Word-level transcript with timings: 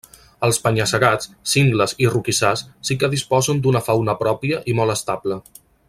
Els 0.45 0.59
penya-segats, 0.61 1.29
cingles 1.51 1.93
i 2.05 2.09
roquissars 2.15 2.65
sí 2.89 2.99
que 3.03 3.11
disposen 3.13 3.63
d'una 3.67 3.83
fauna 3.91 4.17
pròpia 4.23 4.63
i 4.73 4.77
molt 4.81 4.97
estable. 4.97 5.41